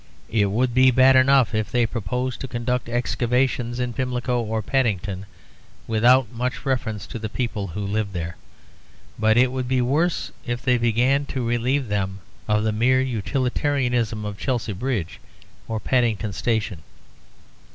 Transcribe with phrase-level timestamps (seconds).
[0.31, 5.27] It would be bad enough if they proposed to conduct excavations in Pimlico or Paddington,
[5.85, 8.35] without much reference to the people who lived there;
[9.19, 14.25] but it would be worse if they began to relieve them of the mere utilitarianism
[14.25, 15.19] of Chelsea Bridge
[15.67, 16.81] or Paddington Station.